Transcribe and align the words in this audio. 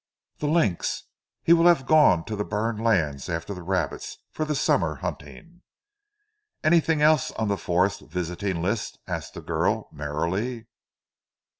"The 0.39 0.47
lynx! 0.47 1.03
He 1.43 1.53
will 1.53 1.67
have 1.67 1.85
gone 1.85 2.23
to 2.25 2.35
the 2.35 2.43
burned 2.43 2.83
lands 2.83 3.29
after 3.29 3.53
the 3.53 3.61
rabbits 3.61 4.17
for 4.31 4.45
the 4.45 4.55
summer 4.55 4.95
hunting." 4.95 5.61
"Anything 6.63 7.03
else 7.03 7.29
on 7.33 7.49
the 7.49 7.55
forest 7.57 8.01
visiting 8.01 8.63
list?" 8.63 8.97
asked 9.05 9.35
the 9.35 9.41
girl 9.41 9.89
merrily. 9.91 10.65